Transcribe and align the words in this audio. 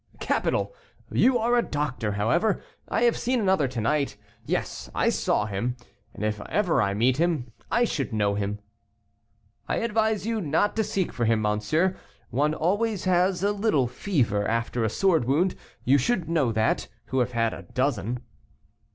"Capital! 0.19 0.73
you 1.11 1.37
are 1.37 1.55
a 1.55 1.61
doctor; 1.61 2.13
however, 2.13 2.63
I 2.87 3.03
have 3.03 3.15
seen 3.15 3.39
another 3.39 3.67
to 3.67 3.79
night. 3.79 4.17
Yes, 4.47 4.89
I 4.95 5.09
saw 5.09 5.45
him, 5.45 5.77
and 6.15 6.25
if 6.25 6.41
ever 6.49 6.81
I 6.81 6.95
meet 6.95 7.17
him, 7.17 7.51
I 7.69 7.83
should 7.83 8.11
know 8.11 8.33
him." 8.33 8.57
"I 9.67 9.75
advise 9.75 10.25
you 10.25 10.41
not 10.41 10.75
to 10.77 10.83
seek 10.83 11.13
for 11.13 11.25
him, 11.25 11.43
monsieur; 11.43 11.95
one 12.31 12.53
has 12.53 12.59
always 12.59 13.05
a 13.05 13.51
little 13.51 13.85
fever 13.85 14.47
after 14.47 14.83
a 14.83 14.89
sword 14.89 15.25
wound; 15.25 15.53
you 15.83 15.99
should 15.99 16.27
know 16.27 16.51
that, 16.51 16.87
who 17.09 17.19
have 17.19 17.33
had 17.33 17.53
a 17.53 17.61
dozen." 17.61 18.23